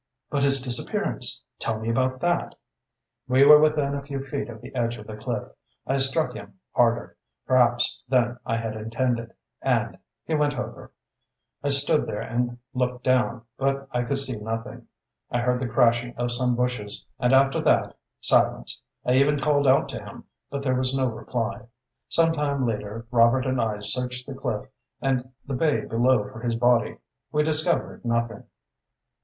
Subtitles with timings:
[0.31, 2.55] "But his disappearance tell me about that?"
[3.27, 5.49] "We were within a few feet of the edge of the cliff.
[5.85, 10.91] I struck him harder, Perhaps, than I had intended, and he went over.
[11.63, 14.87] I stood there and hooked down, but I could see nothing.
[15.29, 18.81] I heard the crashing of some bushes, and after that silence.
[19.05, 21.67] I even called out to him, but there was no reply.
[22.09, 24.65] Some time later, Robert and I searched the cliff
[24.99, 26.97] and the bay below for his body.
[27.31, 28.45] We discovered nothing."